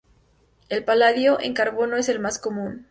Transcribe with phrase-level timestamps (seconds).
[0.69, 2.79] El paladio en carbono es el más común.